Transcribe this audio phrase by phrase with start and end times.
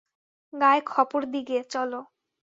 [0.53, 1.99] গায়ে খপর দি গে চলো।